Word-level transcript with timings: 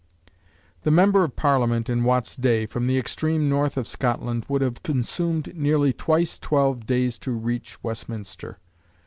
The 0.81 0.89
member 0.89 1.23
of 1.23 1.35
Parliament 1.35 1.87
in 1.87 2.03
Watt's 2.03 2.35
day 2.35 2.65
from 2.65 2.87
the 2.87 2.97
extreme 2.97 3.47
north 3.47 3.77
of 3.77 3.87
Scotland 3.87 4.47
would 4.49 4.63
have 4.63 4.81
consumed 4.81 5.55
nearly 5.55 5.93
twice 5.93 6.39
twelve 6.39 6.87
days 6.87 7.19
to 7.19 7.29
reach 7.33 7.77
Westminster. 7.83 8.57